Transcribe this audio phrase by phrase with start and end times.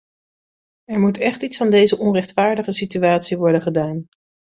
[0.85, 4.07] Er moet echt iets aan deze onrechtvaardige situatie worden gedaan.